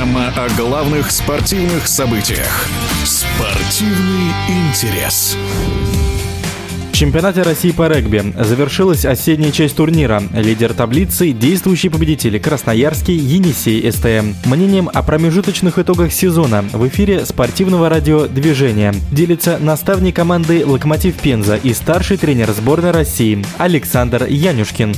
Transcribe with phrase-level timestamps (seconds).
[0.00, 2.68] о главных спортивных событиях.
[3.04, 5.36] Спортивный интерес.
[6.92, 10.22] В чемпионате России по регби завершилась осенняя часть турнира.
[10.32, 14.48] Лидер таблицы– действующий победитель Красноярский Енисей СТМ.
[14.48, 21.56] Мнением о промежуточных итогах сезона в эфире спортивного радио «Движение» делится наставник команды «Локомотив Пенза»
[21.56, 24.94] и старший тренер сборной России Александр Янюшкин.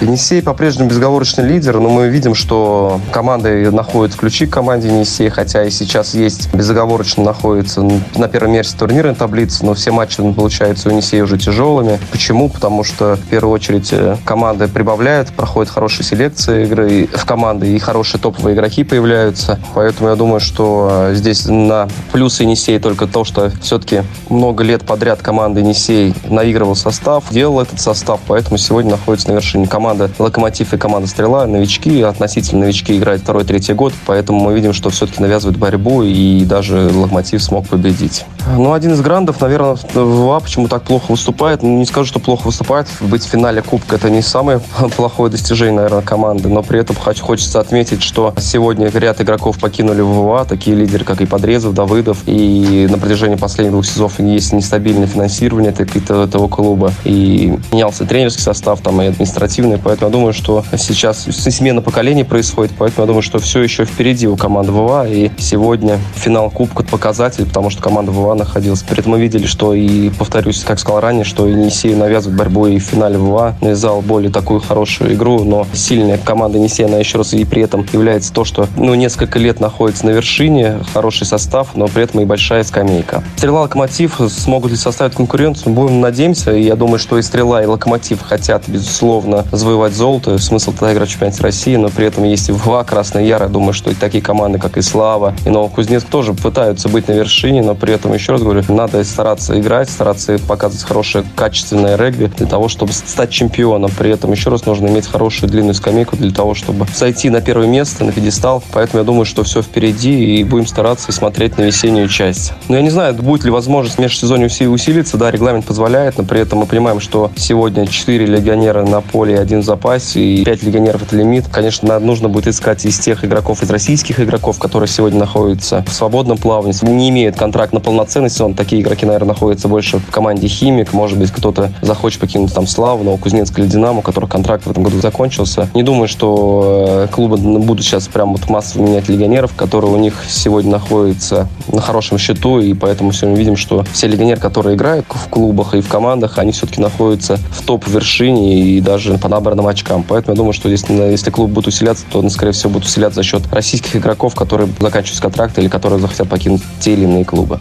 [0.00, 5.64] Енисей по-прежнему безговорочный лидер, но мы видим, что команда находит ключи к команде Енисей, хотя
[5.64, 7.80] и сейчас есть безоговорочно находится
[8.16, 11.98] на первом месте турнирной таблицы, но все матчи, получаются у Енисея уже тяжелыми.
[12.10, 12.48] Почему?
[12.48, 17.78] Потому что, в первую очередь, э, команда прибавляет, проходит хорошие селекции игры в команды, и
[17.78, 19.58] хорошие топовые игроки появляются.
[19.74, 24.84] Поэтому я думаю, что э, здесь на плюсы Енисея только то, что все-таки много лет
[24.84, 30.10] подряд команда Енисей наигрывал состав, делал этот состав, поэтому сегодня находится на вершине команды команда
[30.18, 35.20] «Локомотив» и команда «Стрела» новички, относительно новички играют второй-третий год, поэтому мы видим, что все-таки
[35.20, 38.24] навязывают борьбу, и даже «Локомотив» смог победить.
[38.46, 41.62] Ну, один из грандов, наверное, ВА почему так плохо выступает.
[41.62, 42.86] Ну, не скажу, что плохо выступает.
[43.00, 44.60] Быть в финале Кубка– это не самое
[44.96, 50.44] плохое достижение, наверное, команды, но при этом хочется отметить, что сегодня ряд игроков покинули ВВА,
[50.44, 55.72] такие лидеры, как и Подрезов, Давыдов, и на протяжении последних двух сезонов есть нестабильное финансирование
[55.72, 59.78] этого клуба, и менялся тренерский состав, там и административный.
[59.78, 64.28] Поэтому я думаю, что сейчас смена поколений происходит, поэтому я думаю, что все еще впереди
[64.28, 68.82] у команды ВВА, и сегодня финал Кубка показатель, потому что команда ВВА находилась.
[68.82, 72.78] При этом мы видели, что и, повторюсь, как сказал ранее, что Енисей навязывает борьбу и
[72.78, 77.32] в финале ВВА, навязал более такую хорошую игру, но сильная команда Енисея, она еще раз
[77.34, 81.88] и при этом является то, что ну, несколько лет находится на вершине, хороший состав, но
[81.88, 83.22] при этом и большая скамейка.
[83.36, 85.72] Стрела, Локомотив смогут ли составить конкуренцию?
[85.74, 90.72] Будем надеемся, и я думаю, что и Стрела, и Локомотив хотят, безусловно, завоевать золото, смысл
[90.72, 93.72] тогда играть в чемпионате России, но при этом есть и ВВА, Красный Яр, я думаю,
[93.72, 97.74] что и такие команды, как и Слава, и Новокузнецк тоже пытаются быть на вершине, но
[97.74, 102.68] при этом, еще раз говорю, надо стараться играть, стараться показывать хорошее, качественное регби для того,
[102.68, 103.90] чтобы стать чемпионом.
[103.96, 107.66] При этом, еще раз, нужно иметь хорошую длинную скамейку для того, чтобы зайти на первое
[107.66, 108.62] место, на пьедестал.
[108.72, 112.52] Поэтому я думаю, что все впереди, и будем стараться смотреть на весеннюю часть.
[112.68, 115.16] Но я не знаю, будет ли возможность в межсезонье усилиться.
[115.16, 119.54] Да, регламент позволяет, но при этом мы понимаем, что сегодня 4 легионера на поле, один
[119.54, 121.44] один в запасе, и 5 легионеров это лимит.
[121.48, 126.38] Конечно, нужно будет искать из тех игроков, из российских игроков, которые сегодня находятся в свободном
[126.38, 128.54] плавании, не имеют контракт на полноценный сезон.
[128.54, 130.92] Такие игроки, наверное, находятся больше в команде «Химик».
[130.92, 134.82] Может быть, кто-то захочет покинуть там Славу, Новокузнецк или «Динамо», у которых контракт в этом
[134.82, 135.68] году закончился.
[135.74, 140.14] Не думаю, что э, клубы будут сейчас прям вот массово менять легионеров, которые у них
[140.28, 145.06] сегодня находятся на хорошем счету, и поэтому все мы видим, что все легионеры, которые играют
[145.08, 150.04] в клубах и в командах, они все-таки находятся в топ-вершине и даже по набранным очкам.
[150.06, 153.16] Поэтому я думаю, что здесь, если клуб будет усиляться, то он, скорее всего, будет усиляться
[153.16, 157.60] за счет российских игроков, которые заканчивают контракты или которые захотят покинуть те или иные клубы.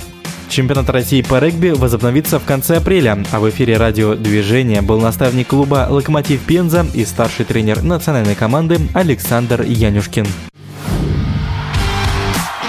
[0.54, 5.48] Чемпионат России по регби возобновится в конце апреля, а в эфире радио «Движение» был наставник
[5.48, 10.28] клуба «Локомотив Пенза» и старший тренер национальной команды Александр Янюшкин.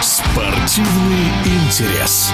[0.00, 2.32] Спортивный интерес.